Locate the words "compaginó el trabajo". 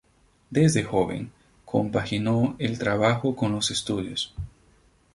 1.63-3.35